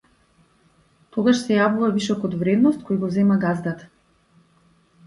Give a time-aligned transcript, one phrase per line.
[1.17, 3.93] Тогаш се јавува вишокот вредност кој го зема газдата.